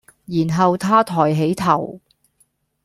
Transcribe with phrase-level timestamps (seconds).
[0.25, 2.01] 然後他抬起頭，